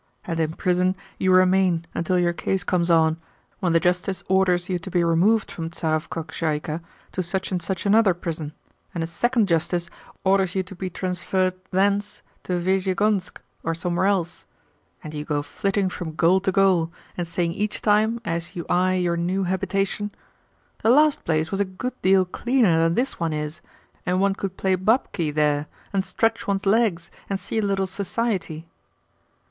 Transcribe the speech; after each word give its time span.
And 0.25 0.39
in 0.39 0.53
prison 0.53 0.95
you 1.19 1.31
remain 1.31 1.85
until 1.93 2.17
your 2.17 2.33
case 2.33 2.63
comes 2.63 2.89
on, 2.89 3.17
when 3.59 3.71
the 3.73 3.79
justice 3.79 4.23
orders 4.27 4.67
you 4.67 4.79
to 4.79 4.89
be 4.89 5.03
removed 5.03 5.51
from 5.51 5.69
Tsarev 5.69 6.09
Kokshaika 6.09 6.81
to 7.11 7.21
such 7.21 7.51
and 7.51 7.61
such 7.61 7.85
another 7.85 8.15
prison, 8.15 8.53
and 8.95 9.03
a 9.03 9.05
second 9.05 9.47
justice 9.47 9.91
orders 10.23 10.55
you 10.55 10.63
to 10.63 10.73
be 10.73 10.89
transferred 10.89 11.53
thence 11.69 12.23
to 12.45 12.53
Vesiegonsk 12.59 13.39
or 13.61 13.75
somewhere 13.75 14.07
else, 14.07 14.45
and 15.03 15.13
you 15.13 15.23
go 15.23 15.43
flitting 15.43 15.87
from 15.87 16.15
gaol 16.15 16.39
to 16.41 16.51
gaol, 16.51 16.91
and 17.15 17.27
saying 17.27 17.53
each 17.53 17.79
time, 17.83 18.19
as 18.25 18.55
you 18.55 18.65
eye 18.67 18.95
your 18.95 19.15
new 19.17 19.43
habitation, 19.43 20.09
'The 20.81 20.89
last 20.89 21.23
place 21.25 21.51
was 21.51 21.59
a 21.59 21.63
good 21.83 21.93
deal 22.01 22.25
cleaner 22.25 22.79
than 22.79 22.95
this 22.95 23.19
one 23.19 23.33
is, 23.33 23.61
and 24.03 24.19
one 24.19 24.33
could 24.33 24.57
play 24.57 24.75
babki 24.75 25.31
there, 25.31 25.67
and 25.93 26.03
stretch 26.03 26.47
one's 26.47 26.65
legs, 26.65 27.11
and 27.29 27.39
see 27.39 27.59
a 27.59 27.61
little 27.61 27.85
society. 27.85 28.65